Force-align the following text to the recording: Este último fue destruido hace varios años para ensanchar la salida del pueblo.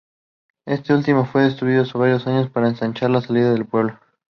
Este 0.65 0.95
último 0.95 1.25
fue 1.25 1.43
destruido 1.43 1.83
hace 1.83 1.95
varios 1.95 2.25
años 2.25 2.49
para 2.49 2.67
ensanchar 2.67 3.11
la 3.11 3.21
salida 3.21 3.51
del 3.51 3.67
pueblo. 3.67 3.99